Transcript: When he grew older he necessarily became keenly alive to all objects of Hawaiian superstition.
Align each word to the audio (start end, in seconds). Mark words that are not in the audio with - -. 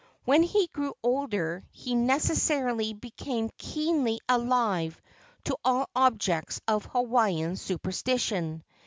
When 0.25 0.41
he 0.41 0.65
grew 0.65 0.95
older 1.03 1.63
he 1.69 1.93
necessarily 1.93 2.91
became 2.91 3.51
keenly 3.59 4.19
alive 4.27 4.99
to 5.43 5.55
all 5.63 5.91
objects 5.95 6.59
of 6.67 6.85
Hawaiian 6.85 7.55
superstition. 7.55 8.63